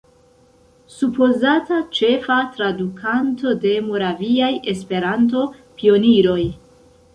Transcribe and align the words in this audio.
Supozata 0.93 1.77
ĉefa 1.97 2.37
tradukanto 2.55 3.53
de 3.67 3.75
Moraviaj 3.91 4.51
Esperanto-Pioniroj. 4.75 6.43